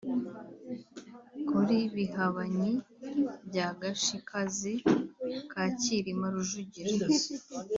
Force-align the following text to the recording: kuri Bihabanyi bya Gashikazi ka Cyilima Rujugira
kuri 1.49 1.77
Bihabanyi 1.95 2.71
bya 3.47 3.67
Gashikazi 3.81 4.73
ka 5.51 5.63
Cyilima 5.79 6.27
Rujugira 6.33 7.07